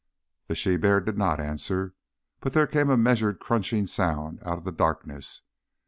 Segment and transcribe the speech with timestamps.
[0.47, 1.93] The she bear did not answer,
[2.39, 5.43] but there came a measured crunching sound out of the darkness.